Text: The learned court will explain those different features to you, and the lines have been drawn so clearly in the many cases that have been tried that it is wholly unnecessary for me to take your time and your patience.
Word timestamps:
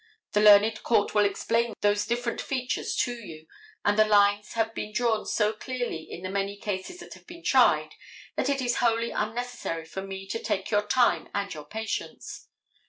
The 0.31 0.41
learned 0.41 0.81
court 0.81 1.13
will 1.13 1.25
explain 1.25 1.75
those 1.81 2.07
different 2.07 2.41
features 2.41 2.95
to 3.03 3.13
you, 3.13 3.45
and 3.85 3.99
the 3.99 4.03
lines 4.05 4.53
have 4.53 4.73
been 4.73 4.93
drawn 4.93 5.27
so 5.27 5.53
clearly 5.53 6.01
in 6.09 6.23
the 6.23 6.29
many 6.31 6.57
cases 6.57 6.97
that 7.01 7.13
have 7.13 7.27
been 7.27 7.43
tried 7.43 7.91
that 8.35 8.49
it 8.49 8.61
is 8.63 8.77
wholly 8.77 9.11
unnecessary 9.11 9.85
for 9.85 10.01
me 10.01 10.25
to 10.29 10.39
take 10.41 10.71
your 10.71 10.87
time 10.87 11.29
and 11.35 11.53
your 11.53 11.65
patience. 11.65 12.47